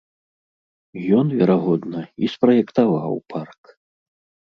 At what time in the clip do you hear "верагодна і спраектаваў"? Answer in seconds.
1.41-3.13